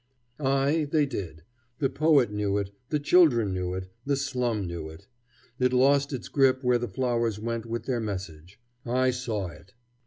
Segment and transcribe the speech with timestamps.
[0.39, 1.43] Ay, they did.
[1.77, 5.05] The poet knew it; the children knew it; the slum knew it.
[5.59, 8.59] It lost its grip where the flowers went with their message.
[8.83, 9.75] I saw it.